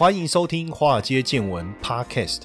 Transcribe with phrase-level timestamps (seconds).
[0.00, 2.44] 欢迎收听《华尔街见闻》Podcast。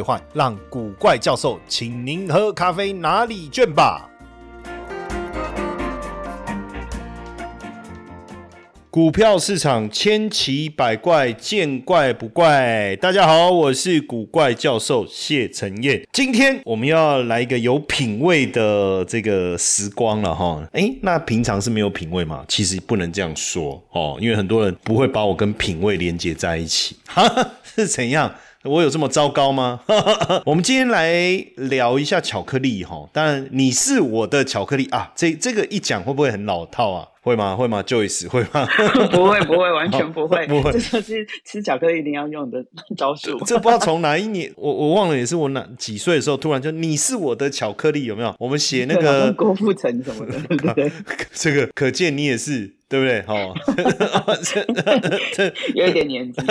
[0.00, 4.08] 兑换，让古怪教授请您喝咖啡拿礼券吧。
[8.88, 12.96] 股票市场千奇百怪，见怪不怪。
[12.96, 16.02] 大家好，我是古怪教授谢承彦。
[16.10, 20.66] 今天我们要来一个有品味的这个时光了哈。
[20.72, 22.42] 哎，那平常是没有品味吗？
[22.48, 28.34] 其实不能这样说哦，因为很多人不会把我跟品味连接在一起，哈是怎样？
[28.64, 29.80] 我有这么糟糕吗？
[30.44, 31.12] 我们今天来
[31.56, 33.08] 聊一下巧克力哈。
[33.10, 35.10] 当然，你是我的巧克力啊。
[35.16, 37.08] 这这个一讲会不会很老套啊？
[37.22, 37.54] 会吗？
[37.54, 38.66] 会吗？Joyce 会吗？
[39.12, 40.46] 不会，不会， 完全不会。
[40.46, 42.64] 不会，这就是吃巧克力一定要用的
[42.96, 43.38] 招数。
[43.44, 48.34] 这不知道从哪一年，我我忘了，也是我哪几岁的时候，突然就你是我的巧克力，有没有？
[48.38, 50.90] 我们写那个郭富城什么的，对不对？
[51.32, 52.76] 这个可见你也是。
[52.90, 53.20] 对不对？
[53.28, 53.54] 哦，
[55.76, 56.42] 有一点年纪。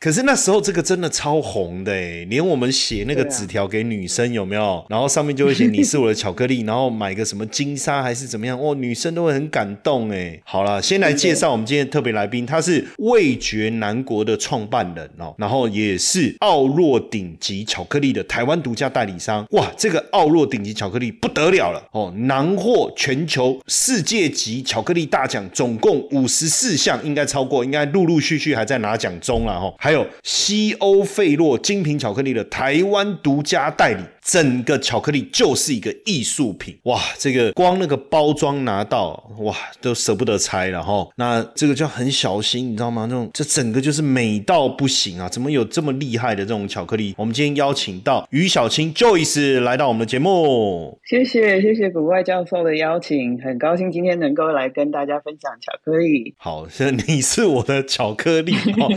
[0.00, 4.86] 可是那时候这个真的超红的哎，连我们写那个纸条给女生有没有？
[4.88, 8.58] 然后上面就会写你是我的巧克力，然后买个什么金沙还是怎么怎么样？
[8.58, 10.40] 哦，女生都会很感动哎。
[10.44, 19.44] 好了，先来介绍我们今天特别来宾，他是味觉南国的创办人哦，然后也是奥若顶级巧克力的台湾独家代理商。
[19.50, 24.12] 哇，这个奥若顶级巧克力不得了了哦，囊获全球世界。
[24.12, 29.72] 界级巧克力大奖总共五十四项，应该超过，应该陆陆续续还在拿奖中了哈。
[29.78, 34.02] 还有西欧费洛精品巧克力的台湾独家代理。
[34.24, 37.00] 整个巧克力就是一个艺术品哇！
[37.18, 41.08] 这个光那个包装拿到哇，都舍不得拆了哈。
[41.16, 43.06] 那这个就很小心，你知道吗？
[43.10, 45.28] 那种这整个就是美到不行啊！
[45.28, 47.14] 怎么有这么厉害的这种巧克力？
[47.18, 51.00] 我们今天邀请到于小青 Joyce 来到我们的节目。
[51.04, 56.32] 谢谢谢谢古怪教授的邀请，很高兴今天能够来跟大家分享巧克力。
[56.38, 56.68] 好，
[57.08, 58.88] 你是我的巧克力 哦。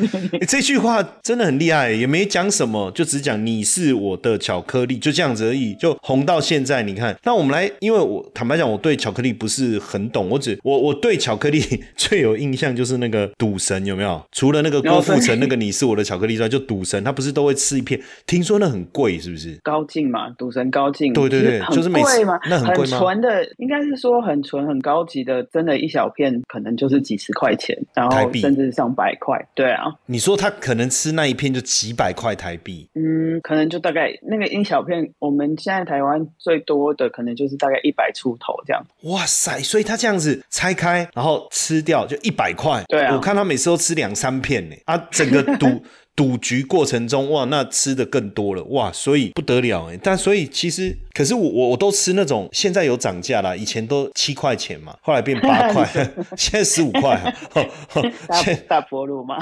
[0.48, 5.15] 这句话真的很厉害，也没讲什么，就只讲你是我的巧克力就。
[5.16, 6.76] 这样子而已，就红到现在。
[6.84, 11.62] 你看，那我们来，因为我坦白讲，我对巧克力不是很懂，我只我我对巧克力
[11.96, 14.22] 最有印象就是那个赌神，有没有？
[14.32, 18.00] 除了那个郭富城那个你是我的巧克力之外，就赌神，他不是都会吃一片？
[18.28, 19.58] 听说那很贵，是不是？
[19.64, 22.38] 高进嘛，赌神高进，对对对，就是贵吗？
[22.50, 23.00] 那很贵吗？
[23.00, 29.40] 纯的，应该是说很纯、很高级的，真的，一小片可能就是几十块钱，然后甚至上百块。
[29.56, 32.88] 对啊，你说他可能吃那一片就几百块台币？
[32.94, 35.05] 嗯，可能就大概那个一小片。
[35.20, 38.86] 我们现在台湾最多的可能就是大概一百出头这样。
[39.04, 39.60] 哇塞！
[39.60, 42.84] 所以他这样子拆开，然后吃掉就一百块。
[42.88, 44.76] 对啊，我看他每次都吃两三片呢。
[44.86, 45.84] 啊，整个赌。
[46.16, 50.00] 赌局过程中，哇，那吃的更多了，哇，所以不得了哎。
[50.02, 55.86] 但所以其实，可是我我我都吃那种，现在有涨价啦，以前都七块钱嘛，后来变八块，
[56.38, 57.36] 现在十五块。
[58.28, 59.36] 大大波路吗？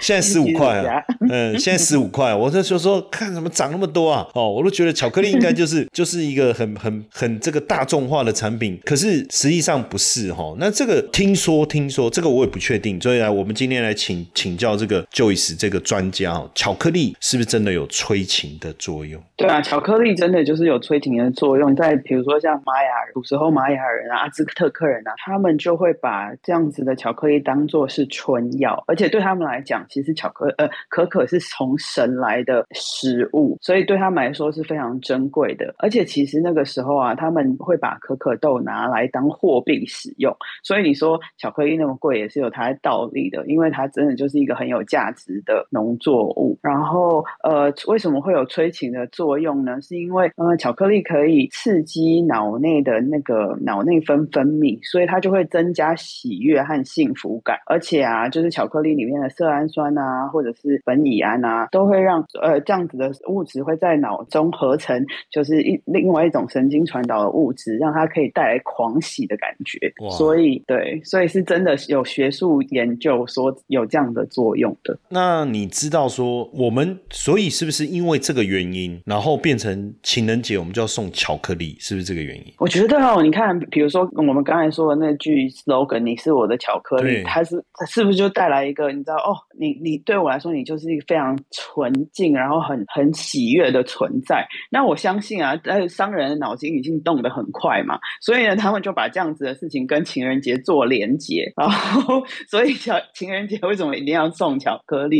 [0.00, 1.00] 现在十五块啊，
[1.30, 2.34] 嗯，现在十五块。
[2.34, 4.26] 我就说说看怎么涨那么多啊？
[4.34, 10.54] 哦，我都觉得巧克力应该就是就是一个很很很这个大众化的产品，可是实际上不是哈。
[10.58, 15.43] 那这个听说听说这个我也不确定，所以来我们今天来请请教这个 Joyce。
[15.52, 19.20] 这个专家哦，巧克力是不是真的有催情的作用？
[19.36, 21.74] 对啊，巧克力真的就是有催情的作用。
[21.74, 35.74] 在比如说像玛雅古时候玛雅人啊、阿兹特克人啊，他们就会把这样子的巧克力当做是春药，而且对他们来讲，其实巧克呃可可是从神来的食物，所以对他们来说是非常珍贵的。
[35.78, 40.32] 而且其实那个时候啊，他们会把可可豆拿来当货币使用。
[40.62, 45.33] 所以你说巧克力那么贵，也是有它的道理的，因为它真的就是一个很有价值。
[45.42, 49.80] 的农作物，然后呃，为什么会有催情的作用呢？
[49.80, 57.58] 是因为呃，巧克力可以刺激脑内的那个脑内分分泌，所以它就会增加喜悦和幸福感。
[57.66, 69.92] 而且啊，就是巧克力里面的色氨酸啊，或者是苯乙胺啊，都会让呃这样子的物质会在脑中合成，就是一另外一种神经传导的物质，让它可以带来狂喜的感觉。
[70.10, 74.98] 所以对，所以是真的有学术研究说有这样的作用的。
[75.08, 82.54] 那你知道说我们所以是不是因为这个原因，然后变成情情人节我们就要送巧克力，是不是这个原因？
[82.58, 94.46] 我觉得哦，你看，比如说我们刚才说的那句 slogan“ 你是我的巧克力”，它是它是不是就带来一个你知道哦，你你对我来说，你就是一个非常纯净，然后很很喜悦的存在。
[94.70, 105.13] 那我相信啊，在商人的脑筋已经动得很快嘛，所以呢，他们就把这样子的事情跟情人节做连结，然后 所以巧情人节为什么一定要送巧克力？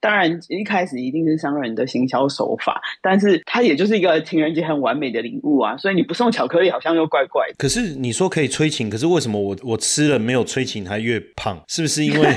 [0.00, 7.54] 当然一开始一定是商人的行销手法，但是它也就是一个情人节很完美的礼物啊，所以你不送巧克力好像又怪怪的。
[7.58, 11.62] 可是你说可以催情，可是为什么我我吃了没有催情还越胖？
[11.68, 12.28] 是不是因为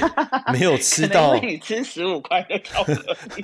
[0.51, 1.35] 没有吃到？
[1.41, 3.43] 你吃十五块的巧克力，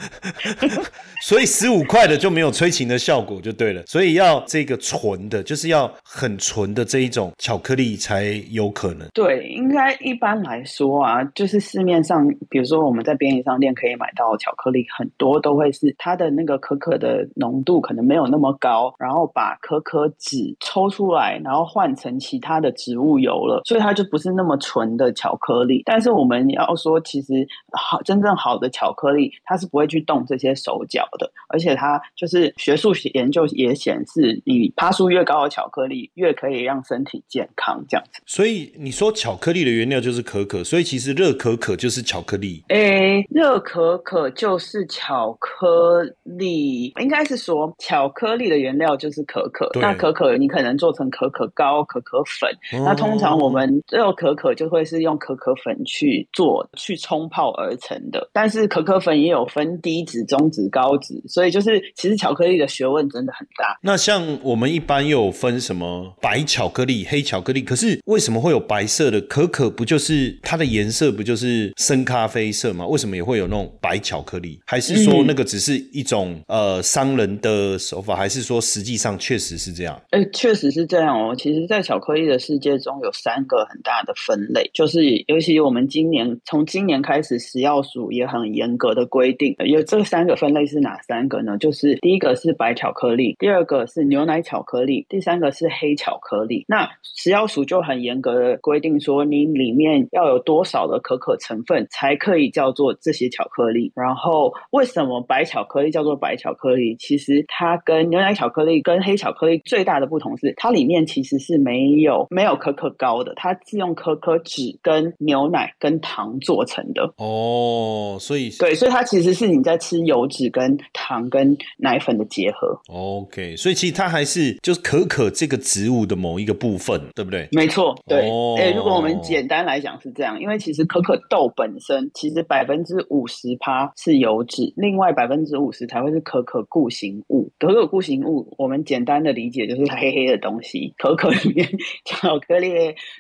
[1.24, 3.84] 所以十五块的就没有催情的效果就对了。
[3.86, 9.08] 所以要这个纯的，就是要很纯的这一种巧克力才有可能。
[9.14, 25.82] 对，应该一般来说啊，就是市面上，比如说我们在便利商店可以买到巧克力，很多都会是它的那个可可的浓度可能没有那么高，然后把可可脂抽出来，然后换成其他的植物油了，所以它就不是那么纯的巧克力。
[25.86, 38.22] 但是我们要说，其实好真正好的巧克力，它是不会去动这些手脚的，而且它就是学术研究也显示，你趴数越高的巧克力，越可以让身体健康这样子。
[38.28, 42.64] 所以你说巧克力的原料就是可可，所以其实热可可就是巧克力。
[42.68, 49.70] 诶，热可可就是巧克力，应该是说巧克力的原料就是可可。
[49.80, 52.50] 那可可你可能做成可可膏、可可粉。
[52.84, 58.28] 那通常我们热可可就会是用可可粉去做、去冲泡而成的。
[58.34, 63.78] 但是可可粉也有分低脂、中脂、高脂，所以就是其实巧克力的学问真的很大。
[63.84, 69.70] 那像我们一般又有分什么白巧克力、黑巧克力，可是为什么会有白色的可可？
[69.70, 72.88] 不就是它的颜色不就是深咖啡色吗？
[72.88, 74.60] 为什么也会有那种白巧克力？
[74.66, 78.16] 还是说那个只是一种呃商人的手法？
[78.16, 80.02] 还是说实际上确实是这样？
[80.12, 81.36] 哎，确实是这样哦。
[81.36, 91.58] 其实，在巧克力的世界中有三个很大的分类，就是尤其我们今年从今年开始，食药署也很严格的规定，有这三个分类是哪三个呢？
[91.58, 96.64] 就是第一个是白巧克力，第二个是牛奶巧克力，第三个是黑巧克力。
[96.68, 103.92] 那食药署就很严格的规定说，你里面要有多少的可可成分才可以叫做这些巧克力。
[103.96, 106.96] 然后为什么白巧克力叫做白巧克力？
[106.98, 117.12] 其实它跟牛奶巧克力跟黑巧克力最大的不同是，它里面其实是没有没有可可膏的，它是用可可脂跟牛奶跟糖做成的。
[117.18, 122.80] 哦，所以对，所以它其实是你在吃油脂跟糖跟奶粉的结合。
[122.88, 127.48] OK，所以其实它还是就是可可这个植物的某一个部分，对不对？
[127.52, 128.30] 没错，对。
[128.30, 137.52] 哦哎、如果我们简单来讲是这样，因为其实可可豆本身其实百分之五十趴是油脂，另外百分之五十才会是可可固形物。
[137.60, 141.68] 可可固形物，我们简单的理解就是黑黑的东西，可可里面
[142.06, 142.72] 巧克力，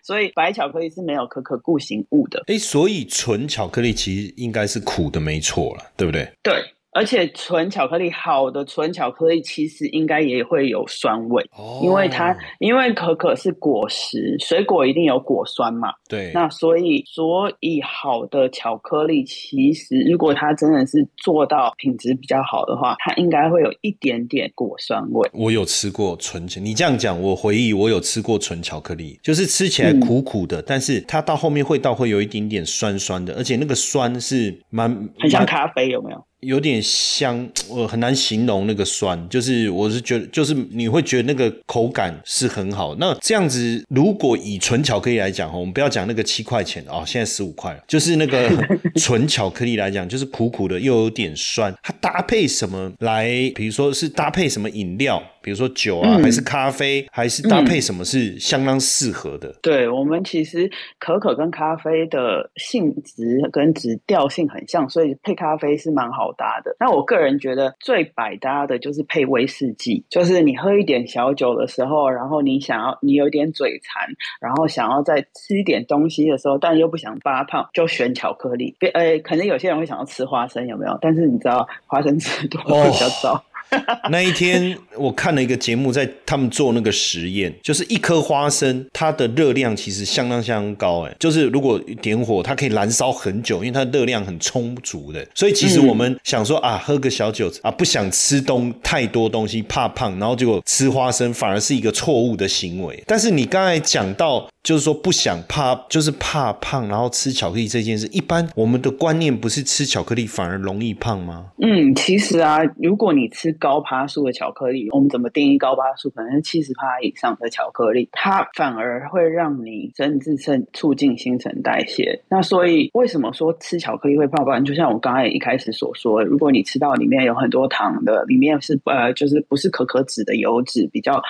[0.03, 2.43] 所以白巧克力是没有可可固形物的。
[2.47, 6.31] 哎，所以纯巧克力其实应该是苦的，没错了，对不对？
[6.43, 6.53] 对。
[6.91, 25.29] 而且纯巧克力好的纯巧克力其实应该也会有酸味，哦因为它因为可可是果实，水果一定有果酸嘛，对，那所以，所以好的巧克力，其实如果它真的是做到品质比较好的话，它应该会有一点点果酸味。
[25.33, 36.25] 我有吃过纯巧，你这样讲，我回忆我有吃过纯巧克力，就是吃起来苦苦的，但是它到后面味道会有一点点酸酸的，而且那个酸是蛮蛮很像咖啡，有没有？
[36.47, 42.95] 有点香， 我很难形容那个酸，就是我是觉得，就是你会觉得那个口感是很好。
[42.95, 48.49] 那这样子，如果以纯巧克力来讲，我们不要讲那个七块钱的哦，现在十五块了，就是那个
[48.95, 53.27] 纯巧克力来讲，就是苦苦的又有点酸，它搭配什么来？
[53.53, 59.55] 比如说是搭配什么饮料，比如说酒啊，嗯还是咖啡，还是搭配什么是相当适合的？
[59.61, 66.75] 对我们其实可可跟咖啡的性质跟质调性很像，所以配咖啡是蛮好搭的。
[66.81, 74.05] 那我个人觉得最百搭的就是配威士忌，就是你喝一点小酒的时候，然后你想要你有点嘴馋，
[74.41, 78.75] 然后想要再吃一点东西的时候，但又不想发胖，就选巧克力。
[78.79, 80.97] 别呃，可能有些人会想要吃花生，有没有？
[81.01, 83.41] 但是你知道花生吃多比较糟。
[84.09, 95.25] 那一天我看了一个节目，在他们做那个实验，就是一颗花生，它的热量其实相当相当高，哎，就是如果点火，它可以燃烧很久，因为它的热量很充足的。
[95.35, 103.03] 所以其实我们想说啊，喝个小酒啊，不想吃东太多东西，怕胖，然后结果吃花生反而是一个错误的行为。
[103.05, 111.45] 但是你刚才讲到，就是说不想怕，就是怕胖，然后吃巧克力这件事，一般我们的观念不是吃巧克力反而容易胖吗？
[111.61, 116.09] 嗯，其实啊，如果你吃高趴数的巧克力，我们怎么定义高巴数？
[116.09, 122.21] 可能是七十帕以上的巧克力，它反而会让你增自身促进新陈代谢。
[122.29, 124.43] 那所以为什么说吃巧克力会胖？
[124.45, 131.21] 不然就像我刚才一开始所说，如果你吃到里面有很多糖的，里面是呃就是不是可可脂的油脂，比较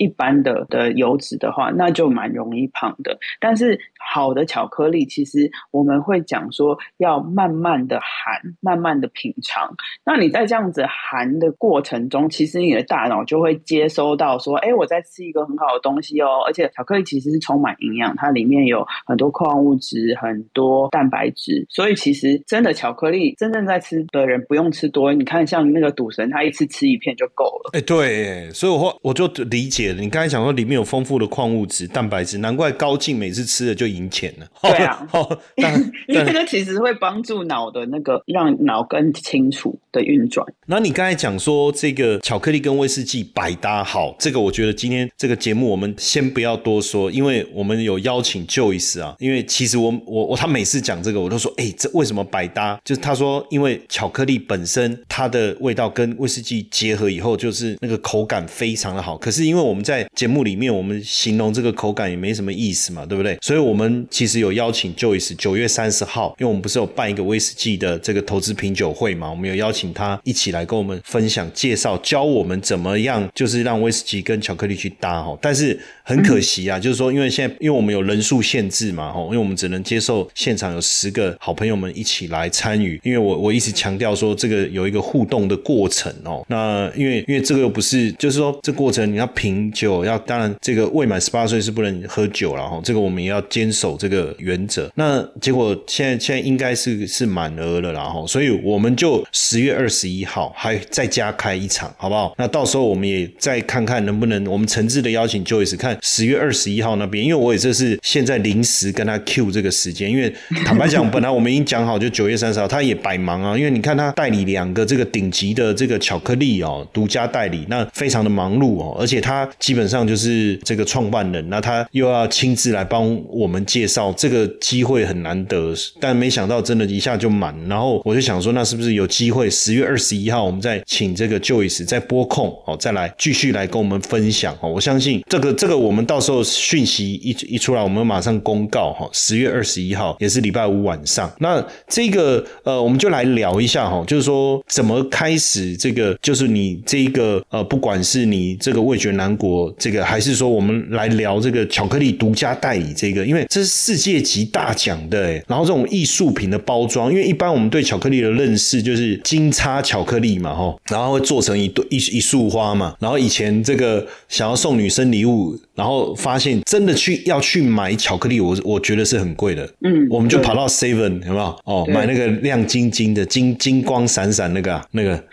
[0.00, 3.18] 一般的的油脂的话，那就蛮容易胖的。
[3.38, 9.70] 但是好的巧克力，其实我们会讲说要慢慢的含，慢慢的品尝。
[10.02, 16.42] 那你在这样子含的过程中，其实你的大脑就会接收到说，哎，我在吃一个很好的东西哦。
[16.46, 21.66] 而且巧克力其实是充满营养，它里面有很多矿物质，很多蛋白质。
[21.68, 25.12] 所以其实真的巧克力，真正在吃的人不用吃多。
[25.12, 27.70] 你看像那个赌神，他一次吃一片就够了。
[27.74, 30.00] 哎，对，所以我我就理解了。
[30.00, 34.46] 你刚才讲说里面有丰富的矿物质、蛋白质，难怪高进每次吃了就赢钱了。
[34.62, 35.06] 对啊，
[36.08, 40.46] 因为它其实会帮助脑的那个让脑更清楚的运转。
[40.66, 49.16] 那你刚才讲说这个巧克力跟威士忌百搭，好，这个我觉得今天这个节目我们先不要多说，因为我们有邀请 Joyce 啊。
[49.18, 52.80] 因为其实我我我他每次讲这个，我都说，哎，这为什么百搭？
[52.84, 59.18] 就是他说，因为巧克力本身它的味道跟威士忌结合以后，就是那个口感非常的好。
[59.18, 63.38] 可是因为我们在节目里面，我们形容这个口感也没什么意思嘛，对不对？
[63.40, 75.36] 所以我们其实有邀请 Joyce 九月三十号，因为我们不是有办一个威士忌的这个投资品酒会嘛，我们有邀请他一起来跟我们分享、介绍、教我们怎么样，就是让威士忌跟巧克力去搭哈。
[75.40, 83.00] 但是很可惜啊，就是说，因为现在因为我们有人数限制嘛，哈，因为我们只能接受现场有十个好朋友们一起来参与。
[83.02, 86.44] 因为我我一直强调说，这个有一个互动的过程哦。
[86.48, 92.80] 那因为因为这个又不是，就是说这过程你要评酒，要当然这个未满十八岁是不能喝酒了哈。
[92.84, 94.90] 这个我们也要坚守这个原则。
[94.94, 102.34] 那结果现在现在应该是是满额了，然后所以我们就十月二十一号还再加开一场，好不好？
[102.36, 110.32] 那到时候我们也再看看能不能我们诚挚的邀请 Joyce 看十月二十一号那边，因为我也这是现在临时跟他 Q 这个时间，因为
[110.64, 171.60] 坦白讲，本来我们已经讲好就九月三十号，他也百忙啊，因为你看他代理两个这个顶级的这个巧克力哦，独家代理，那非常的忙碌哦，而且他基本上就是这个创办人，那他又要亲自来帮我们介绍，这个机会很难得，但没想到真的一下就满，然后我就想说，那是不是有机会十月二十一号我们再请这个 Joyce 再播控哦，再来继续来跟我们分享哦，我相信这个这个我们到时候讯息一一出来，我们马上公告哈，十月二十一号也是礼拜五晚上，那这个呃，我们就来聊一下哈，就是说怎么开始这个，就是你这个呃，不管是你这个味觉难国这个，还是说我们来聊这个巧克力独家代理这个，因为这是世界级大奖的哎，然后这种艺术品的包装，因为一般我们对巧克力的认识就是金叉巧克力嘛哈，然后会做成一对一一束花嘛，然后以前这个想要送女生礼物，然后发现真的去要去买巧克力，我我觉得是很贵的，嗯，我们就跑到 Seven 有没有？
[171.64, 175.24] 哦，买那个亮晶晶的金金光闪闪那个那个，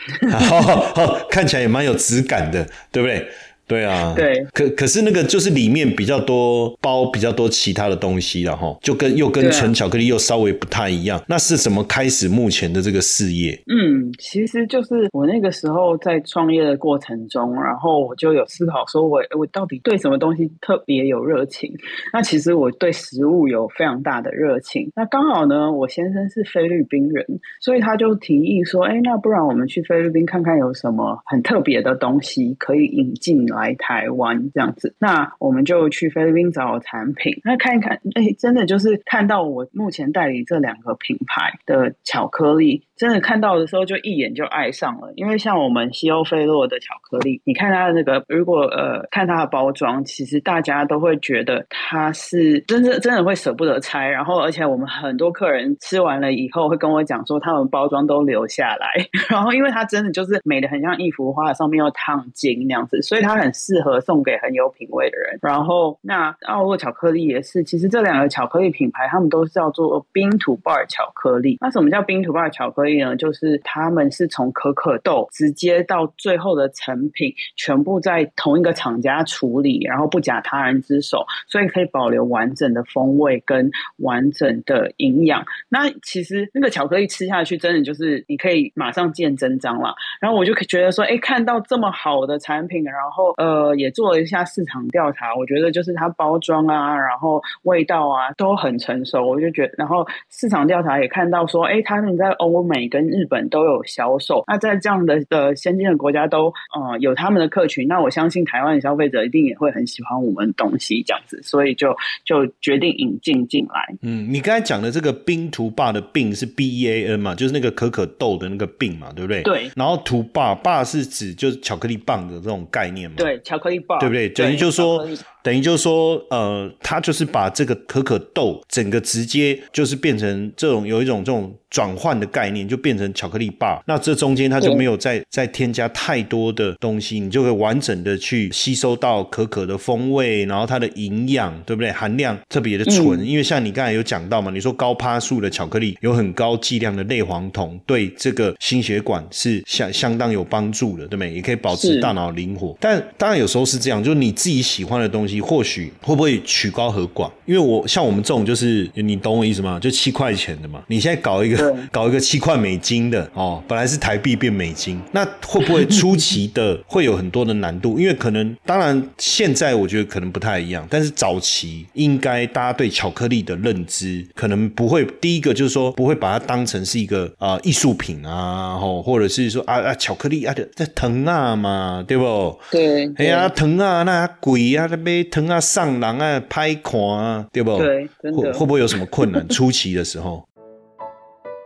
[1.30, 3.28] 看起来也蛮有质感的，对不对？
[3.68, 11.22] 对啊，对，可可是那个就是里面比较多包比较多其他的东西了哈，就跟又跟纯巧克力又稍微不太一样。
[11.28, 13.62] 那是怎么开始目前的这个事业？
[13.68, 21.70] 嗯，其实就是我那个时候在创业的过程中，然后我就有思考说，我我到底对什么东西特别有热情？
[22.14, 24.90] 那其实我对食物有非常大的热情。
[24.96, 27.26] 那刚好呢，我先生是菲律宾人，
[27.60, 33.57] 所以他就提议说，哎，那不然我们去菲律宾看看有什么很特别的东西可以引进来。
[33.58, 42.84] 来台湾这样子，那我们就去菲律宾找产品，那看一看，哎，真的就是看到我目前代理这两个品牌的巧克力。
[42.98, 58.88] 真的看到的时候就一眼就爱上了，因为像我们西欧菲洛的巧克力，你看它的那个，如果呃看它的包装，其实大家都会觉得它是真的真的会舍不得拆，然后而且我们很多客人吃完了以后会跟我讲说，他们包装都留下来，
[59.30, 65.38] 然后因为它真的就是美的很像一幅画，上面又烫金那样子，所以它很适合送给很有品味的人。
[65.42, 71.58] 然后那奥洛巧克力也是，其实这两个巧克力品牌，他们都是叫做冰土巴尔巧克力。
[71.62, 72.87] 那什么叫冰土巴尔巧克力？
[72.88, 85.46] 所以呢，就是他们是从可可豆直接到最后的成品，全部在同一个厂家处理，然后不假他人之手，所以可以保留完整的风味跟完整的营养。
[85.68, 89.94] 那其实那个巧克力吃下去，真的就是你可以马上见真章了。
[90.22, 113.96] 然后我就觉得说，哎，看到这么好的产品，然后呃也做了一下市场调查，我觉得就是它包装啊，然后味道啊都很成熟，我就觉，然后市场调查也看到说，哎，他们在欧美跟日本都有销售，那在这样的的先进的国家都呃有他们的客群，那我相信台湾的消费者一定也会很喜欢我们东西这样子，所以就就决定引进进来。
[114.02, 119.42] 嗯，你刚才讲的这个冰图霸的病是 B E A N 嘛，就是那个可可豆的那个病嘛，对不对？
[119.44, 119.72] 对。
[119.76, 123.16] 然后图霸霸是指就是巧克力棒的这种概念嘛？
[123.18, 124.28] 对，巧克力棒，对不对？
[124.30, 125.08] 等于就是说。
[125.44, 133.82] 等于就是说，呃，他就是把这个可可豆整个直接就是变成这种有一种这种转换的概念，就变成巧克力棒。
[133.86, 141.92] 那这中间它就没有再再添加太多的东西，你就可以完整的去吸收到可可的风味，然后它的营养，对不对？
[141.92, 143.26] 含量特别的纯。
[143.26, 151.34] 因为像你刚才有讲到嘛，你说高趴数的巧克力有很高剂量的类黄酮，对这个心血管是相相当有帮助的，对不对？
[151.34, 152.76] 也可以保持大脑灵活。
[152.82, 155.38] 但当然有时候是这样，就是你自己喜欢的东西。
[155.40, 157.32] 或许会不会曲高和寡？
[157.46, 159.80] 因为我像我们这种，就是你懂我意思吗？
[159.80, 160.84] 就七块钱的嘛。
[160.88, 168.00] 你现在搞一个搞一个七块美金的哦，本来是台币变美金，那会不会初期的会有很多的难度？
[168.00, 182.58] 因为可能当然现在我觉得可能不太一样，但是早期应该大家对巧克力的认知可能不会第一个就是说不会把它当成是一个啊艺术品啊，吼，或者是说啊啊巧克力啊在疼啊嘛，对不？
[182.72, 185.18] 对，哎呀疼啊那鬼啊那边。
[185.30, 187.78] 疼啊，上人啊，拍看啊，对不？
[187.78, 189.46] 对，会会不会有什么困难？
[189.50, 190.47] 初期的时候。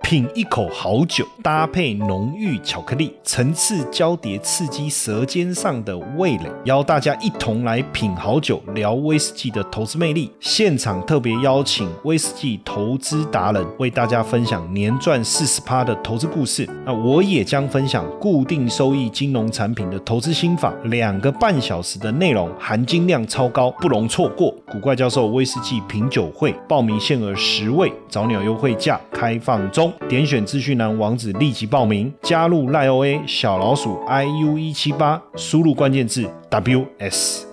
[0.02, 6.52] 品一口好酒，搭配浓郁巧克力，层次交叠，刺激舌尖上的味蕾。
[6.66, 10.30] 邀大家一同来品好酒，聊威士忌的投资魅力。
[10.42, 16.68] 现场特别邀请威士忌投资达人，为大家分享年赚四十趴的投资故事。
[16.86, 20.74] 那我也将分享固定收益金融产品的投资心法。
[20.86, 24.54] 两个半小时的内容，含金量超高，不容错过。
[24.70, 29.91] 古怪教授威士忌品酒会报名限额十位，早鸟优惠价开放中。
[30.08, 37.51] 点选资讯栏网址，立即报名，加入赖 OA 小老鼠 iu 一七八，输入关键字 ws。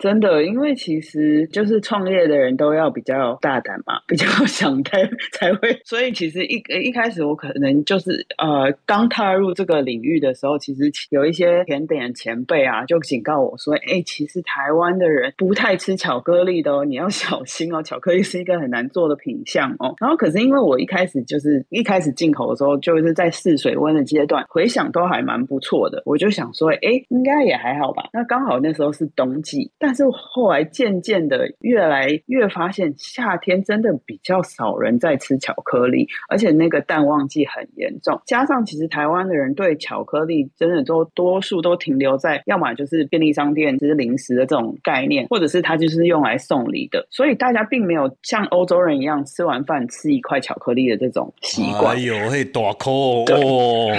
[0.00, 4.98] 真的，因为其实就是创业的人都要比较大胆嘛，比较 想开
[5.32, 5.78] 才会。
[5.84, 38.22] 所以其实一一开始我可能就是呃刚踏入这个领域的时候，其实有一些甜点前辈啊就警告我说：“哎，其实台湾的人不太吃巧克力的哦，你要 小心哦，巧克力是一个很难做的品相哦。”然后可是因为我一开始就是一开始进口的时候，就是在试水温的阶段，回想都还蛮不错的，我就想说：“哎，应该也还好吧。”那刚好那时候是冬季，但但是后来渐渐的，越来越发现夏天真的比较少人在吃巧克力，而且那个淡旺季很严重。
[38.24, 47.04] 加上其实台湾的人对巧克力真的都多数都停留在要么就是便利商店就是零食的这种概念，或者是它就是用来送礼的。
[47.10, 51.96] 所以大家并没有像欧洲人一样吃完饭吃一块巧克力的这种习惯。
[51.96, 53.90] 哎呦，嘿，大口哦！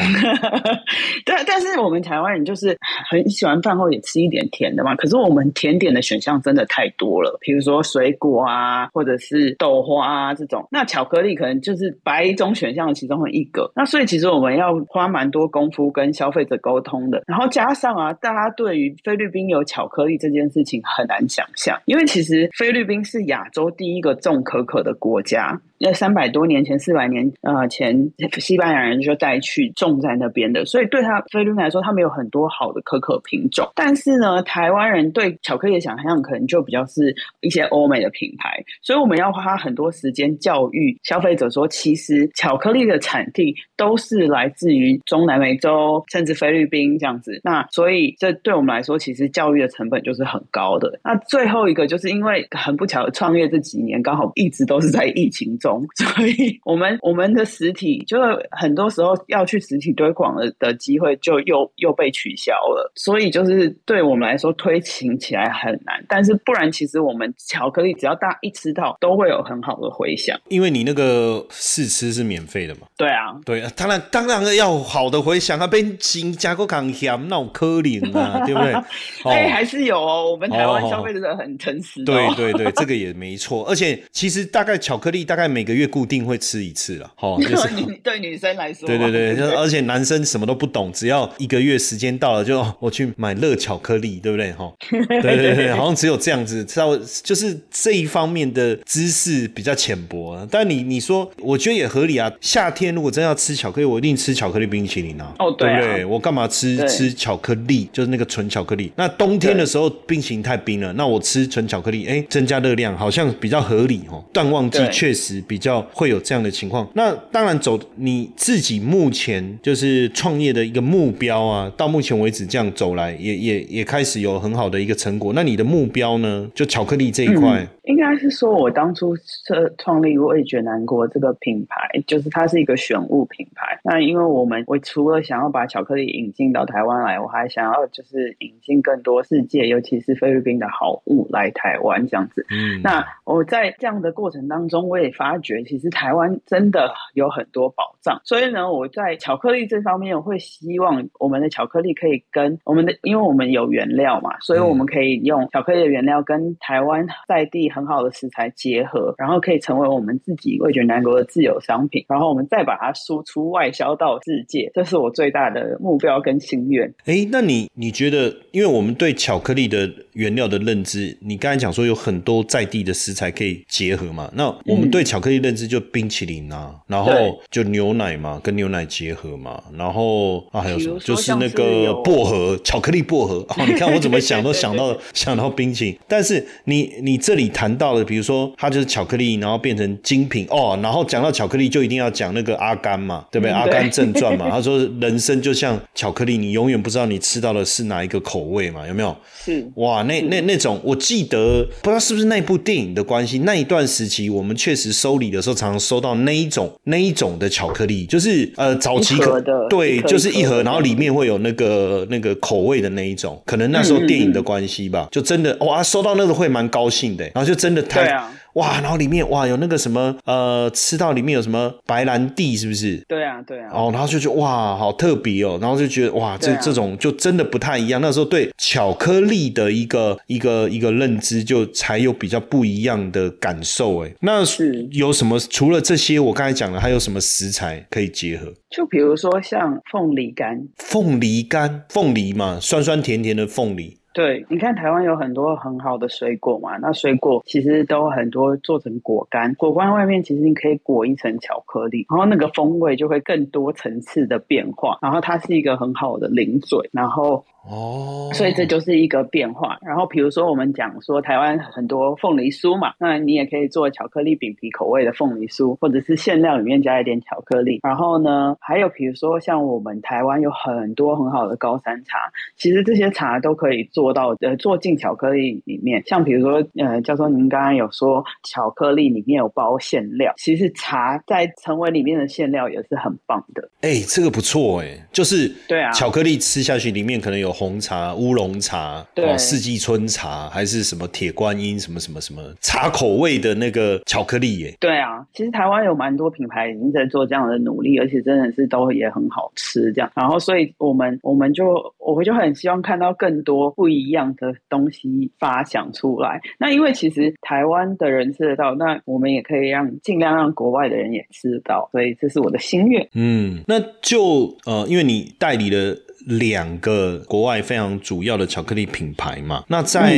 [1.25, 2.77] 但，但是我们台湾人就是
[3.09, 4.95] 很喜欢饭后也吃一点甜的嘛。
[4.95, 5.80] 可是我们甜。
[5.81, 10.65] 点的选项真的太多了，比如说水果啊，或者是豆花啊这种。
[10.71, 13.71] 那巧克力可能就是百种选项的其中的一个。
[13.75, 17.23] 那所以其实我们要花蛮多功夫跟消费者沟通的。
[17.25, 25.59] 然后加上啊，大家对于菲律宾有巧克力这件事情很难想象，因为其实菲律宾是亚洲第一个种可可的国家。
[25.83, 33.67] 那三百多年前、四百年呃前，西班牙人就带去种在那边的，所以对他菲律宾来说，他们有很多好的可可品种。
[33.73, 47.39] 但是呢，台湾人对巧克力的想象可能就比较是一些欧美的品牌，所以我们要花很多时间教育消费者说，其实巧克力的产地都是来自于中南美洲，甚至菲律宾这样子。
[47.43, 50.99] 那所以这对我们来说，其实教育的成本就是很高的。
[51.03, 55.85] 那最后一个就是因为很不巧，创业这几年刚好一直都是在疫情中。
[55.95, 58.17] 所以，我们我们的实体就
[58.51, 62.91] 很多时候要去实体推广的的机会就又又被取消了。
[62.95, 66.03] 所以，就是对我们来说推行起来很难。
[66.07, 70.39] 但是，不然其实我们巧克力只要大家一吃到，都会有很好的回响。
[70.49, 72.81] 因为你那个试吃是免费的嘛？
[72.97, 78.73] 对啊，对，当然当然要好的回响啊，变新加过港咸那种颗粒啊，对不对？
[79.31, 80.29] 哎，还是有哦。
[80.31, 82.03] 我们台湾消费者很诚实。
[82.03, 83.65] 对对对，这个也没错。
[83.69, 85.61] 而且，其实大概巧克力大概每。
[85.61, 87.69] 个月固定会吃一次了，哈， 就是
[88.03, 94.51] 对女生来说，对对对，就是而且男生什么都不懂，只要一个月时间到了，就我去买热巧克力，对不对？
[94.57, 100.37] 哈，对对对对，好像只有这样子，稍微就是这一方面的知识比较浅薄。
[100.49, 102.31] 但你你说，我觉得也合理啊。
[102.41, 105.33] 夏天如果真要吃巧克力，我一定吃巧克力冰淇淋啊。
[105.39, 106.05] 哦，对不对？
[106.05, 107.89] 我干嘛吃吃巧克力？
[107.91, 108.91] 就是那个纯巧克力。
[108.95, 114.23] 那冬天的时候冰淇淋太冰了，那我吃纯巧克力，哎，增加热量好像比较合理哦。
[114.33, 116.87] 淡旺季确实比较会有这样的情况。
[116.93, 125.30] 那当然走你自己目前就是创业的一个目标啊，到目前为止这样走来，也也也开始有很好的一个成果。
[125.33, 126.49] 那你的目标呢？
[126.53, 127.67] 就巧克力这一块。
[127.83, 133.79] 应该是说，我当初设创立味觉南国这个品牌，就是它是一个选物品牌。
[133.83, 142.45] 那因为我们我除了想要把巧克力引进到台湾来，我还想要就是引进更多世界，尤其是菲律宾的好物来台湾这样子。
[142.51, 148.21] 嗯，那我在这样的过程当中，我也发觉其实台湾真的有很多宝藏。
[148.23, 157.71] 所以呢，我在巧克力这方面，我会希望我们的巧克力可以跟我们的，因为我们有原料嘛，所以我们可以用巧克力的原料跟台湾在地。
[157.73, 166.93] 很好的食材结合，然后可以成为我们自己味觉南国的自有商品，然后我们再把它输出外销到世界，这是我最大的目标跟心愿。
[167.05, 174.29] 哎，那你你觉得，因为我们对巧克力的原料的认知，你刚才讲说有很多在地的食材可以结合嘛？
[174.35, 177.11] 那我们对巧克力认知就冰淇淋啊，然后
[177.49, 180.99] 就牛奶嘛，跟牛奶结合嘛，然后啊还有什么？
[180.99, 187.41] 就是那个薄荷巧克力薄荷哦，你看我怎么想都想到 想到冰淇淋，但是你你这里。
[187.51, 190.47] 谈到了，比如说它就是巧克力，然后变成精品。
[190.49, 193.51] 哦，然后讲到巧克力就一定要讲那个阿甘嘛，对不对？
[193.51, 199.15] 阿甘正传嘛，他说人生就像巧克力，你永远不知道你吃到的是哪一个口味嘛，有没有？
[199.43, 199.69] 是。
[199.75, 217.61] 哇，那那那种，我记得不知道是不是那部电影的关系，那一段时期我们确实收礼的时候，常常收到那一种那一种的巧克力，就是呃早期可对，就是一盒，然后里面会有那个那个口味的那一种，可能那时候电影的关系吧，就真的哇，收到那个会蛮高兴的，然后就。
[217.61, 218.11] 真的太
[218.53, 222.97] 哇，然后里面哇有那个什么呃，吃到里面有什么白兰地，是不是？
[223.07, 223.69] 对啊，对啊。
[223.71, 228.01] 哦，然后就觉得哇，好特别哦，然后就觉得哇，这这种就真的不太一样。
[228.01, 234.03] 那时候对巧克力的一个一个一个认知，就才有比较不一样的感受。
[234.03, 235.39] 哎，那是有什么？
[235.39, 238.51] 除了这些我刚才讲的，还有什么食材可以结合？
[238.71, 243.99] 就比如说像凤梨干，凤梨干，凤梨嘛，酸酸甜甜的凤梨。
[244.13, 257.43] 对，你看台湾有很多很好的水果嘛，那水果其实都很多做成果干，果干外面其实你可以裹一层巧克力，然后那个风味就会更多层次的变化，然后它是一个很好的零嘴，然后。
[257.69, 259.77] 哦，所以这就是一个变化。
[259.83, 267.79] 然后比如说，我们讲说台湾很多凤梨酥嘛，那你也可以做巧克力饼皮口味的凤梨酥，或者是馅料里面加一点巧克力。
[267.83, 276.01] 然后呢，还有比如说像我们台湾有很多很好的高山茶，其实这些茶都可以做到呃做进巧克力里面。
[276.07, 283.69] 像比如说呃，教授您刚刚有说巧克力里面有包馅料，其实茶在成为里面的馅料也是很棒的。
[283.81, 287.50] 哎，这个不错哎，就是对啊，巧克力吃下去里面可能有。
[287.51, 294.75] 红茶、乌龙茶、对四季春茶，还是什么铁观音，什么什么什么茶口味的那个巧克力耶？
[294.79, 299.91] 对啊，其实台湾有蛮多品牌已经在做这样的努力，而且真的是都也很好吃。
[299.93, 306.39] 这样，然后所以我们我们就我们就很希望看到更多不一样的东西发想出来。
[306.59, 313.07] 那因为其实台湾的人吃得到，那我们也可以让尽量让国外的人也吃得到，所以这是我的心愿。
[313.13, 315.95] 嗯，那就呃，因为你代理了。
[316.25, 320.15] 两个国外非常主要的巧克力品牌嘛，那在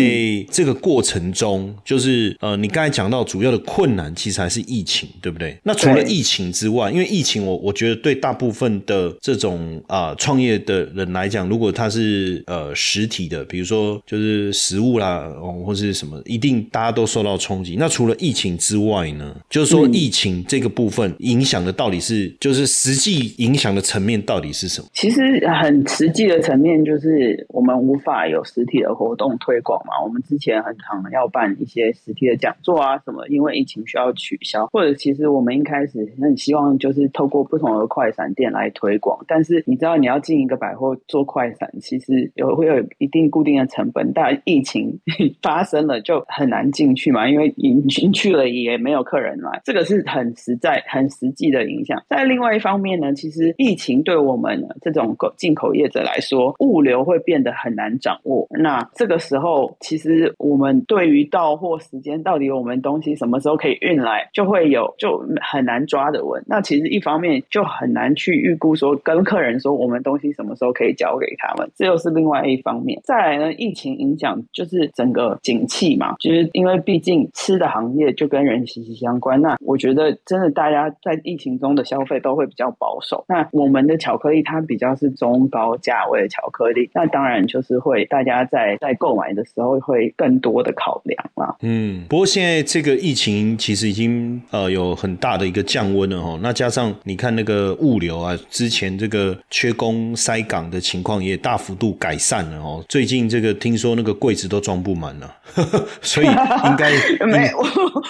[0.52, 5.58] 这个过程中，就是呃，你刚才讲到主要的困难其实还是疫情，对不对？
[5.64, 15.32] 那除了疫情之外，因为疫情，我我觉得对大部分的这种啊创业的人来讲，如果他是呃实体的，比如说就是食物啦，
[15.66, 17.78] 或是什么，一定大家都受到冲击。
[17.80, 24.88] 那除了疫情之外呢，就是说疫情这个部分影响的到底是，就是实际影响的层面到底是什么？
[24.94, 25.22] 其实
[25.62, 25.82] 很。
[25.94, 29.94] 实际的层面就是我们无法有实体的活动推广嘛。
[30.04, 34.66] 我们之前很常要办一些实体的讲座啊什么，因为疫情需要取消。
[34.68, 44.12] 或者其实我们一开始很希望就是透过不同的快闪店来推广，但是你知道你要进一个百货做快闪，其实有会有一定固定的成本。
[44.14, 45.00] 但疫情
[45.42, 47.50] 发生了就很难进去嘛，因为
[47.88, 52.04] 进去了也没有客人来，这个是很实在、很实际的影响。
[52.10, 58.48] 在另外一方面呢，其实疫情对我们这种购进口业业者来说，物流会变得很难掌握。
[58.50, 66.42] 那这个时候，其实我们对于到货时间，到底我们东西什么时候可以运来，就会有就很难抓得稳。
[66.48, 73.02] 那其实一方面就很难去预估说跟客人说我们东西什么时候可以交给他们，这又是另外一方面。
[73.04, 79.42] 再来呢，疫情影响就是整个景气嘛，就是因为毕竟吃的行业就跟人息息相关。
[79.42, 83.26] 那我觉得真的大家在疫情中的消费都会比较保守。
[83.28, 91.56] 那我们的巧克力它比较是中高价位的巧克力，那当然就是会大家在在购买的时候会更多的考量啦。
[91.62, 96.40] 嗯，不过现在这个疫情其实已经呃有很大的一个降温了哈。
[96.42, 102.84] 那加上你看那个物流啊，之前这个缺工塞港的情况也大幅度改善了哦。
[102.90, 105.36] 最近这个听说那个柜子都装不满了，
[106.02, 106.92] 所以应该
[107.26, 107.58] 没有。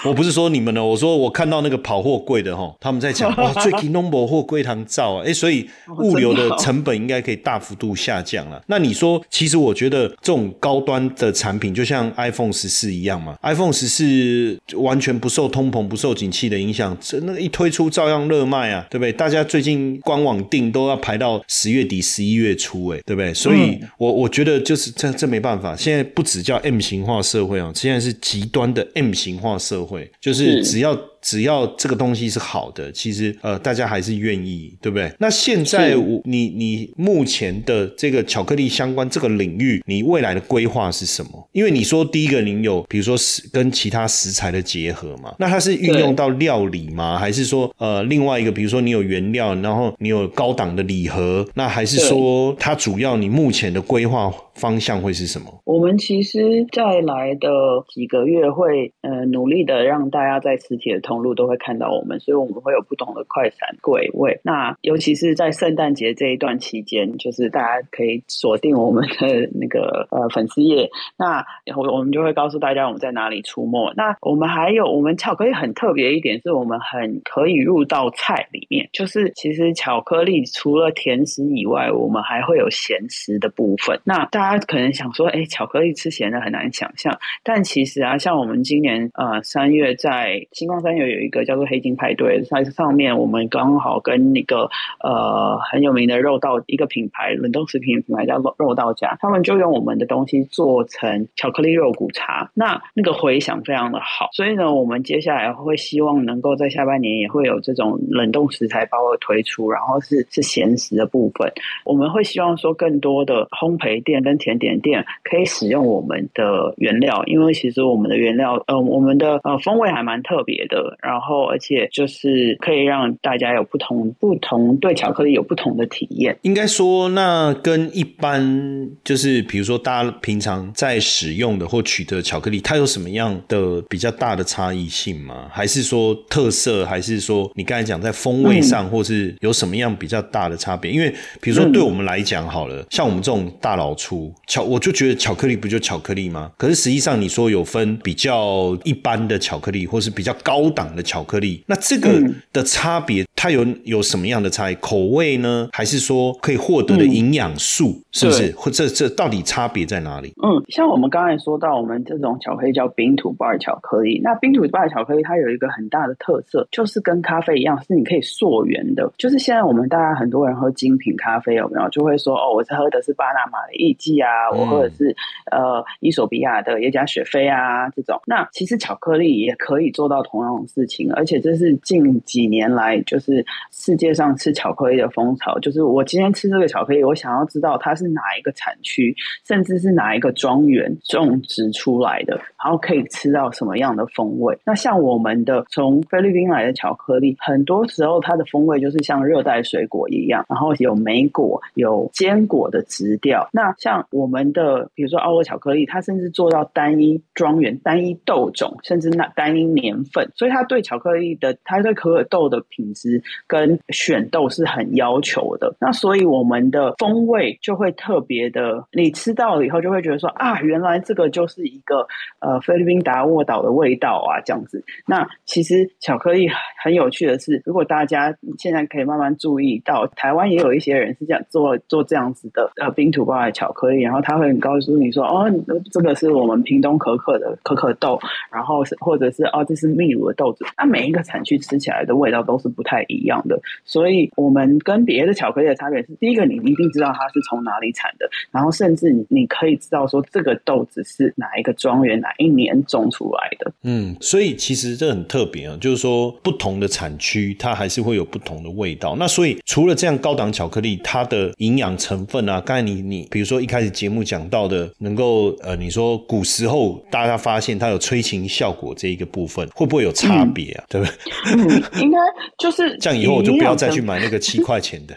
[0.04, 8.62] 我不是说你们呢，我说我看到那个跑货柜的哈，他们在讲 哇，最近 number 货柜堂造啊，哎，所以物流的成本应该可以大幅度下降了。
[8.66, 19.12] 那你说，其实我觉得这种高端的产品，就像 iPhone 十四一样嘛，iPhone 十四完全不受通膨、不受景气的影响，这那一推出照样热卖啊，对不对？
[19.12, 23.32] 大家最近官网订都要排到十月底、十一月初，哎，对不对？
[23.34, 30.98] 所以，我我觉得就是这这没办法，现在不只叫 M 型化社会啊，现在是极端的 M 型化社会，就是只要。
[31.24, 35.10] 只要这个东西是好的，其实呃，大家还是愿意，对不对？
[35.18, 41.48] 那现在我你你目前的这个巧克力相关这个领域，你未来的规划是什么？
[41.52, 47.18] 因为你说第一个您有，比如说食跟其他食材的结合嘛，那它是运用到料理吗？
[47.18, 55.46] 还是说呃另外一个，比如说你有原料，然后你有高档的礼盒，那还是说它主要你目前的规划方向会是什么？
[55.64, 57.48] 我们其实再来的
[57.88, 61.24] 几个月会呃努力的让大家在实体的通。
[61.24, 64.40] 路都会看到我们，所以我们会有不同的快闪柜位。
[64.42, 70.90] 那尤其是在圣诞节这一段期间，就是大家可以锁定我们的那个呃粉丝页。
[71.16, 73.90] 那然后我们就会告诉大家我们在哪里出没。
[73.96, 78.86] 那我们还有我们巧克力很特别一点，是我们很可以入到菜里面。
[78.92, 83.98] 就是其实巧克力除了甜食以外，我们还会有咸食的部分。
[84.04, 87.16] 那大家可能想说，哎，巧克力吃咸的很难想象。
[87.44, 91.04] 但其实啊，像我们今年呃三月在星光三月。
[91.04, 94.70] 有一个叫做黑金派对，在上面我们刚好跟那个
[95.02, 111.52] 呃很有名的肉道一个品牌冷冻食品品牌叫肉肉道家，他们就用我们的东西做成巧克力肉骨茶，那那个回响非常的好，所以呢，我们接下来会希望能够在下半年也会有这种冷冻食材包的推出，然后是是咸食的部分，
[111.84, 120.96] 我们会希望说更多的烘焙店跟甜点店可以使用我们的原料，因为其实我们的原料呃我们的呃风味还蛮特别的。
[121.02, 126.36] 然后，而且就是可以让大家有不同不同对巧克力有不同的体验。
[126.42, 135.48] 应该说，那跟一般就是比如说大家平常在使用的或取得巧克力，它有什么样的比较大的差异性吗？
[135.50, 136.84] 还是说特色？
[136.86, 140.90] 还是说你刚才讲在风味上，或是有什么样比较大的差别？
[140.90, 146.52] 因为比如说对我们来讲，好了，像我们这种大老粗巧，我就觉得巧克力不就巧克力吗？
[146.56, 150.84] 可是实际上你说有分比较一般的巧克力，或是比较高档。
[150.94, 154.74] 的巧克力，那这个的差别，它有有什么样的差异？
[154.76, 155.68] 口味呢？
[155.70, 158.50] 还是说可以获得的营养素，是不是？
[158.56, 160.32] 或这这到底差别在哪里？
[160.42, 164.18] 嗯，像我们刚才说到，我们这种巧克力叫冰土 bar 巧克力。
[164.24, 169.12] 那冰土 bar 巧克力它有一个很大的特色，就是跟咖啡一样，是你可以溯源的。
[169.18, 171.86] 就是现在我们大家很多人喝精品咖啡，有没有？
[171.90, 175.14] 就会说哦，我是喝的是巴拿马的艺妓啊，我喝的是
[175.50, 178.18] 呃伊索比亚的耶加雪菲啊这种。
[178.26, 180.86] 那其实巧克力也可以做到同样的事。
[180.86, 183.33] 情，而且这是近几年来就是
[183.70, 185.58] 世界上吃巧克力的风潮。
[185.60, 189.14] 就是我今天吃这个巧克力，我想要知道它是哪一个产区，
[189.46, 194.58] 甚至是哪一个庄园种植出来的，然后可以吃到什么样的风味。
[194.64, 203.48] 那像我们的从菲律宾来的巧克力，很多时候它的风味就是像热带水果一样，然后有莓果、有坚果的质调。
[203.52, 215.74] 那像我们的，比如说奥沃巧克力，它甚至做到单一庄园、单一豆种，甚至那单一年份，所以它对巧克力的，它对可可豆的品质跟选豆是很要求的。
[215.80, 222.06] 那所以我们的风味就会特别的，你吃到了以后就会觉得说啊，原来这个就是一个
[222.40, 224.84] 呃菲律宾达沃岛的味道啊，这样子。
[225.06, 226.48] 那其实巧克力
[226.82, 235.50] 很有趣的是，如果大家现在可以慢慢注意到，台湾也有一些人是这样做做这样子的呃冰土包的巧克力，然后他会很告诉你说哦，
[235.90, 238.18] 这个是我们屏东可可的可可豆，
[238.50, 240.64] 然后是或者是哦，这是秘鲁的豆子。
[240.76, 243.60] 那每一个产区吃起来的味道都是不太太一样的。
[243.84, 253.72] 所以，我们跟别的巧克力的差别是：第一个，你一定知道它是从哪里产的，然后甚至你你可以知道说这个豆子是哪一个庄园哪一年种出来的。
[253.82, 259.16] 嗯，所以其实这很特别啊，就是说不同的产区它还是会有不同的味道。
[259.18, 270.84] 那所以除了这样高档巧克力，它的营养成分啊，刚才你你比如说一开始节目讲到的，能够呃，你说古时候大家发现它有催情效果这一个部分，会不会有差别啊？
[270.88, 271.14] 对不对？
[271.56, 272.18] 嗯，应该
[272.58, 275.14] 就是这样，以后我就不要再去买那个七块钱的。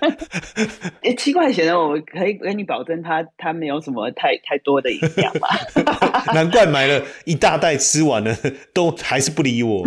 [1.04, 5.50] 诶，七块钱的，我可以跟你保证，它它没有什么太太多的营养吧？
[6.34, 8.36] 难怪买了一大袋，吃完了
[8.74, 9.86] 都还是不理我。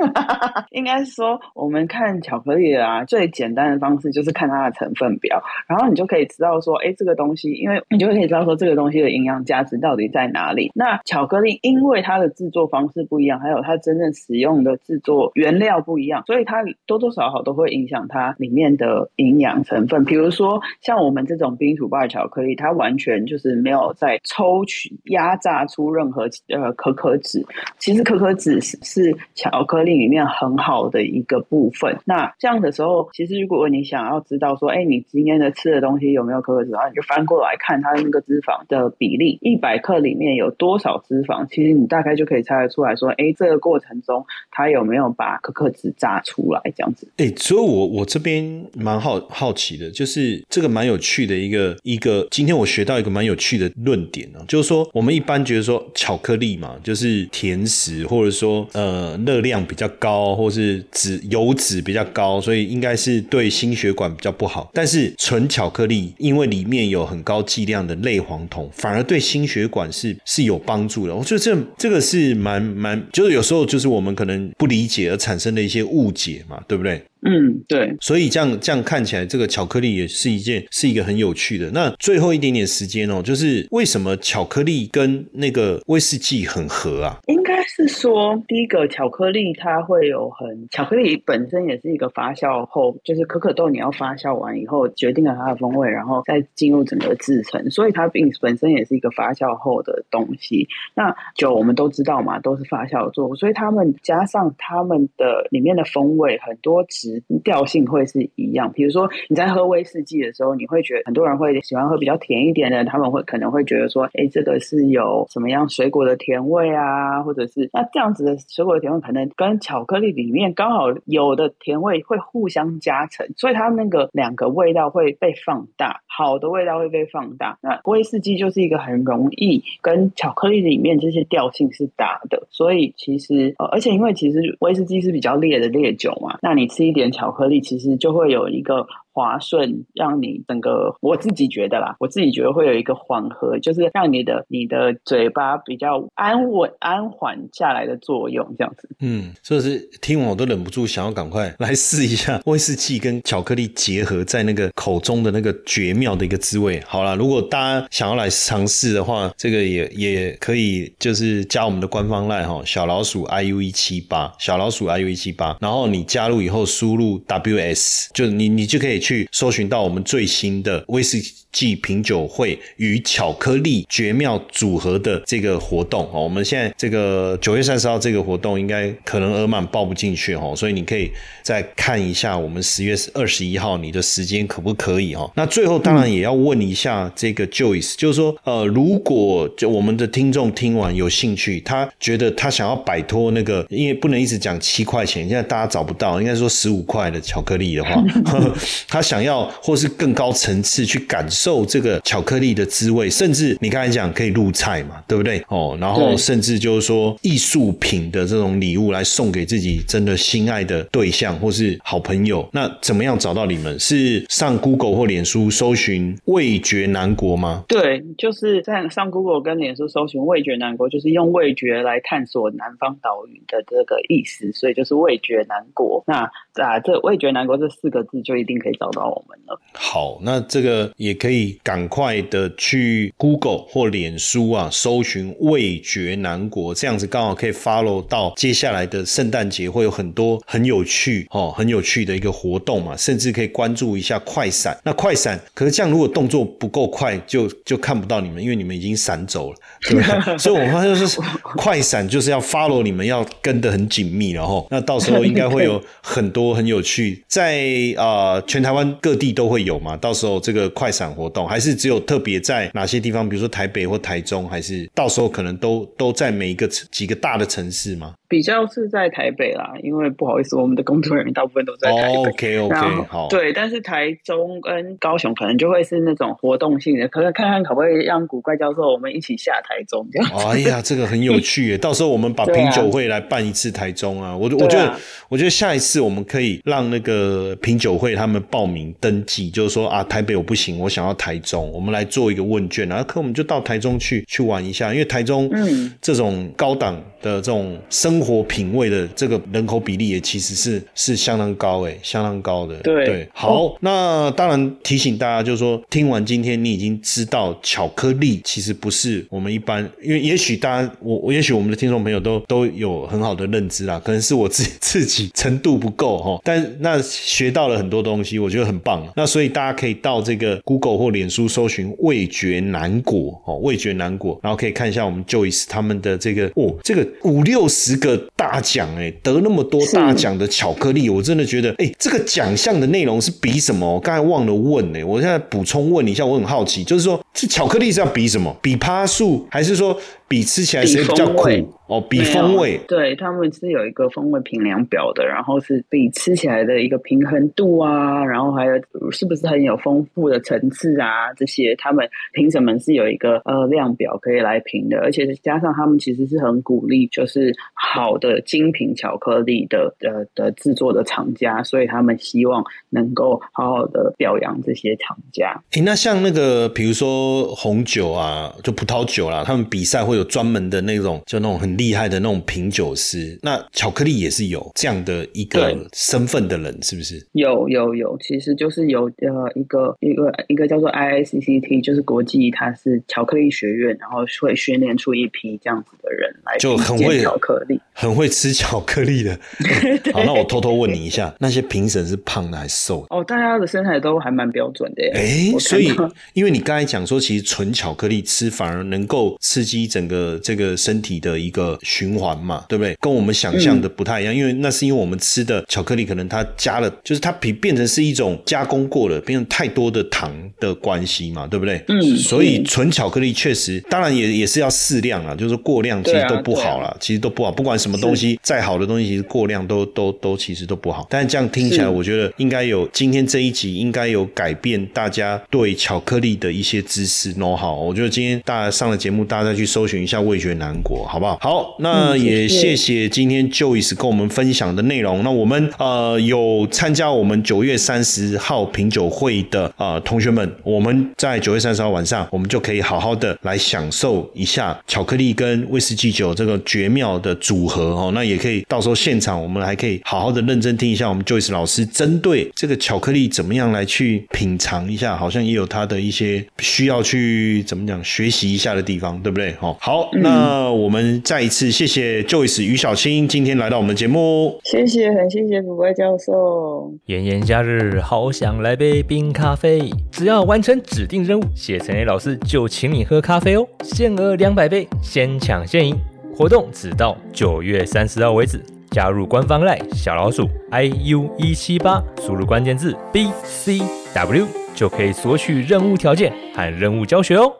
[0.70, 10.70] 应该说，我们看巧克力啊，最简单的方式就是看它的成分表，然后你就可以知道说，哎，这个东西，因为你就可以知道说，这个东西的营养价值到底在哪里。
[10.74, 20.04] 那巧克力因为它的制作方式不一样，还有它真正使用的制作原料不一样，所以它多多少少都会影响它里面的营养成分。
[20.04, 27.44] 比如说，像我们这种冰土巴巧克力，它完全就是没有在抽取压榨出任何呃可可脂。
[27.78, 31.98] 其实可可脂是是巧克力里面很好的一个部分。
[32.04, 47.08] 那这样的时候，其实如果你想要知道说，哎，你今天的吃的东西有没有可可脂，然后你就翻过来看它那个脂肪的比例，一百克里面有多少脂肪，其实你大概就可以猜得出来说，哎，这个过程中它有没有把可可脂榨出来这样子。
[47.16, 64.70] 哎，所以我我这边蛮好好奇的，就是这个蛮有趣的一个一个，今天我学到一个蛮有趣的论点哦，就是说我们一般觉得说巧克力嘛，就是甜食或者说呃热量比较高，或是脂油脂比较高，所以应该是对心血管比较不好。
[64.72, 71.14] 但是纯巧克力因为里面有很高剂量的类黄酮，反而对心血管是是有帮助的。
[71.14, 77.02] 我觉得这这个是蛮蛮，就是有时候就是我们可能不理解而产生的一些误解嘛，对不对？
[77.22, 81.70] 嗯，对，所以这样这样看起来，这个巧克力也是一件是一个很有趣的。
[81.72, 87.18] 那最后一点点时间哦，就是为什么巧克力跟那个威士忌很合啊？
[87.26, 100.66] 应该是说，第一个巧克力它会有很，巧克力本身也是一个发酵后，就是可可豆你要发酵完以后，决定了它的风味，然后再进入整个制成，所以它并本身也是一个发酵后的东西。
[100.94, 107.09] 那酒我们都知道嘛，都是发酵做，所以他们加上他们的里面的风味，很多值。
[107.42, 127.58] 调性会是一样，比如说你在喝威士忌的时候，你会觉得很多人会喜欢喝比较甜一点的，他们会可能会觉得说，哎，这个是有什么样水果的甜味啊，或者是那这样子的水果的甜味，可能跟巧克力里面刚好有的甜味会互相加成，所以它那个两个味道会被放大，好的味道会被放大。
[127.62, 136.99] 那威士忌就是一个很容易跟巧克力里面这些调性是搭的，所以其实，而且因为其实威士忌是比较烈的烈酒嘛，那你吃一点。
[137.00, 138.86] 点巧克力其实就会有一个。
[139.12, 148.88] 滑顺，让你整个我自己觉得啦，我自己觉得会有一个缓和，就是让你的你的嘴巴比较安稳、安缓下来的作用，这样子。
[149.00, 156.80] 嗯，所以是听完我都忍不住想要赶快来试一下威士忌跟巧克力结合在那个口中的那个绝妙的一个滋味。
[156.86, 168.99] 好了，如果大家想要来尝试的话，这个也也可以，就是加我们的官方 line 哈，小老鼠 iu 一七八，小老鼠 iu 一七八，然后你加入以后输入 ws，就你你就可以。
[169.00, 171.18] 去搜寻到我们最新的威士
[171.50, 181.10] 忌品酒会与巧克力绝妙组合的这个活动哦，我们现在这个九月三十号这个活动应该可能额满报不进去哦，所以你可以
[181.42, 185.28] 再看一下我们十月二十一号你的时间可不可以哦？
[185.34, 198.00] 那最后当然也要问一下这个 Joyce，就是说呃，如果就我们的听众听完有兴趣，他觉得他想要摆脱那个，因为不能一直讲七块钱，现在大家找不到，应该说十五块的巧克力的话。
[198.90, 205.40] 他想要或是更高层次去感受这个巧克力的滋味，甚至你刚才讲可以入菜嘛，对不对？
[205.48, 212.48] 哦，然后甚至就是说艺术品的这种礼物来送给自己真的心爱的对象或是好朋友。
[212.52, 213.78] 那怎么样找到你们？
[213.78, 217.64] 是上 Google 或脸书搜寻“味觉南国”吗？
[217.68, 226.02] 对，就是在上 Google 跟脸书搜寻“味觉南国”，就是用味觉来探索南方岛屿的这个意思，所以就是味觉南国。
[226.08, 226.28] 那
[226.64, 228.79] 啊，这味觉南国这四个字就一定可以。
[228.80, 229.60] 找到我们了。
[229.74, 244.78] 好，那这个也可以赶快的去 Google 或脸书啊，搜寻味觉南国，这样子刚好可以 follow 到接下来的圣诞节会有很多很有趣哦，很有趣的一个活动嘛，甚至可以关注一下快闪。
[244.82, 250.38] 那快闪，可是这样如果动作不够快，就就看不到你们，因为你们已经闪走了，对不对？
[250.38, 257.60] 所以我们发现就是快闪就是要 follow 你们，要跟得很紧密，然后那到时候应该会有很多很有趣，在
[257.96, 259.96] 啊全台湾各地都会有吗。
[259.96, 268.14] 到时候这个快闪活动，还是只有特别在哪些地方，比如说台北或台中，还是到时候可能都都在每一个几个大的城市吗？
[268.28, 272.16] 比较是在台北啦，因为不好意思，我们的工作人员大部分都在台北。
[272.16, 272.76] OK OK，
[273.08, 273.26] 好。
[273.28, 280.30] 对，但是台中跟高雄可能就会是那种活动性的，可能看看可不可以让古怪教授我们一起下台中这样。
[280.48, 281.78] 哎呀，这个很有趣耶！
[281.78, 284.94] 到时候我们把品酒会来办一次台中啊，我我觉得
[285.28, 295.90] 我觉得下一次我们可以让那个品酒会他们报名登记，就是说啊，台北我不行，我想要台中，我们来做一个问卷，然后可我们就到台中去去玩一下，因为台中嗯。
[296.02, 302.76] 这种高档的这种生生活品味的这个人口比例也其实是是相当高诶，相当高的。
[302.78, 303.06] 对。
[303.06, 319.06] 对，好，那当然提醒大家，就是说听完今天你已经知道巧克力其实不是我们一般，因为也许大家我我也许我们的听众朋友都都有很好的认知啦，可能是我自己 自己程度不够哈，但那学到了很多东西，我觉得很棒。
[319.16, 328.20] 那所以大家可以到这个 Google 或脸书搜寻味觉南果哦，味觉南果，然后可以看一下我们 Joyce 他们的这个哦，这个五六十个。
[328.40, 333.94] 大奖哎，得那么多大奖的巧克力，我真的觉得哎，这个奖项的内容是比什么？
[333.94, 338.56] 我刚才忘了问哎，我现在补充问一下，我很好奇，就是说这巧克力是要比什么？
[338.62, 339.94] 比趴数，还是说？
[340.30, 341.48] 比吃起来谁比较苦
[341.88, 342.00] 哦？
[342.08, 348.74] 比风味，对他们是有一个风味评量表的，然后是比吃起来的一个平衡度啊，然后还有
[349.10, 351.34] 是不是很有丰富的层次啊？
[351.36, 365.60] 这些他们评审们是有一个呃量表可以来评的，而且加上他们其实是很鼓励，就是好的精品巧克力的呃的制作的厂家，所以他们希望能够好好的表扬这些厂家。
[365.72, 370.19] 诶，那像那个比如说红酒啊，就葡萄酒啦，他们比赛会有。
[370.20, 373.38] 有专门的那种，就那种很厉害的那种品酒师。
[373.42, 377.26] 那巧克力也是有这样的一个身份的人，是不是？
[377.32, 389.38] 有有有，其实就是有呃一个一个一个叫做 I I C C T，就是国际，它是巧克力学院，然后会训练出一批这样子的人来，就很会巧克力，很会吃巧克力的。
[390.12, 393.16] 好，那我偷偷问你一下，那些评审是胖的还是瘦的？
[393.16, 395.10] 哦，大家的身材都还蛮标准的。
[395.14, 395.90] 哎，所以
[396.34, 400.09] 因为你刚才讲说，其实纯巧克力吃反而能够刺激整。
[400.10, 402.96] 个这个身体的一个循环嘛，对不对？
[403.00, 411.80] 跟我们想象的不太一样，因为那是因为我们吃的巧克力可能它加了，就是它比变成是一种加工过了，变成太多的糖的关系嘛，对不对？
[411.88, 417.52] 嗯，所以纯巧克力确实，当然也也是要适量啊，就是过量其实都不好了，其实都不好。
[417.52, 421.06] 不管什么东西，再好的东西，其实过量都都都其实都不好。
[421.08, 427.54] 但是这样听起来，我觉得应该有今天这一集应该有改变大家对巧克力的一些知识喏。
[427.54, 429.99] 好，我觉得今天大家上了节目，大家再去搜寻。
[430.02, 431.38] 一下味觉南国，好不好？
[431.40, 435.22] 好，那也谢谢今天 Joyce 跟我们分享的内容。
[435.22, 448.10] 那我们呃有参加我们九月三十号品酒会的啊同学们，我们在九月三十号晚上，我们就可以好好的来享受一下巧克力跟威士忌酒这个绝妙的组合哦。
[448.14, 459.54] 那也可以到时候现场，我们还可以好好的认真听一下我们 Joyce 老师针对这个巧克力怎么样来去品尝一下，好像也有他的一些需要去怎么讲学习一下的地方，对不对？
[459.82, 459.90] 好。
[459.90, 466.92] 好，那我们再一次谢谢 Joyce 于小青今天来到我们节目，谢谢，很谢谢古怪教授。
[467.06, 475.98] 炎炎夏日，好想来杯冰咖啡，只要完成指定任务，谢陈雷老师就请你喝咖啡哦，限额两百杯，先抢先赢，
[476.36, 478.62] 活动只到九月三十号为止。
[478.90, 487.52] 加入官方 LINE 小老鼠 iu 一七八，输入关键字 bcw 就可以索取任务条件和任务教学哦。